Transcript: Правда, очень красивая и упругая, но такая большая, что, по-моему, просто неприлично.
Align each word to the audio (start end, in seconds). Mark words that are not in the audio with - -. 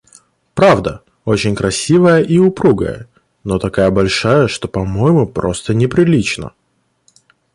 Правда, 0.55 1.03
очень 1.25 1.53
красивая 1.55 2.23
и 2.23 2.39
упругая, 2.39 3.07
но 3.43 3.59
такая 3.59 3.91
большая, 3.91 4.47
что, 4.47 4.67
по-моему, 4.67 5.27
просто 5.27 5.75
неприлично. 5.75 6.53